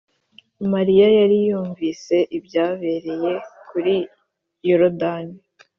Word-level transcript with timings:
Mariya 0.73 1.07
yari 1.19 1.37
yarumvise 1.47 2.15
ibyabereye 2.37 3.31
kuri 3.69 3.95
Yorodani 4.67 5.37